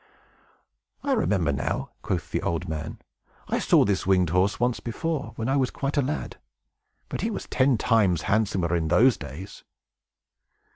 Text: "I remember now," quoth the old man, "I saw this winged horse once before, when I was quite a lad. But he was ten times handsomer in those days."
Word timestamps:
"I 1.03 1.11
remember 1.11 1.51
now," 1.53 1.91
quoth 2.01 2.31
the 2.31 2.41
old 2.41 2.67
man, 2.67 2.97
"I 3.47 3.59
saw 3.59 3.85
this 3.85 4.07
winged 4.07 4.31
horse 4.31 4.59
once 4.59 4.79
before, 4.79 5.33
when 5.35 5.47
I 5.47 5.55
was 5.57 5.69
quite 5.69 5.95
a 5.95 6.01
lad. 6.01 6.37
But 7.07 7.21
he 7.21 7.29
was 7.29 7.45
ten 7.45 7.77
times 7.77 8.23
handsomer 8.23 8.75
in 8.75 8.87
those 8.87 9.15
days." 9.15 9.63